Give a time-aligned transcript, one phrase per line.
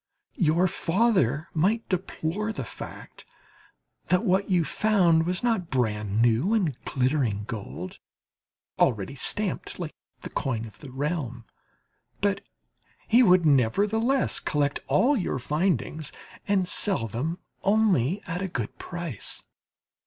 [0.39, 3.23] Your father might deplore the fact
[4.07, 7.99] that what you found was not brand new and glittering gold,
[8.79, 11.45] already stamped like the coin of the realm;
[12.19, 12.41] but
[13.07, 16.11] he would, nevertheless, collect all your findings
[16.47, 19.43] and sell them only at a good price.